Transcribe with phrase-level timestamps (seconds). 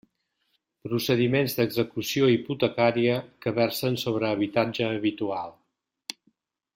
[0.87, 5.55] Procediments d'execució hipotecària que versen sobre habitatge habitual.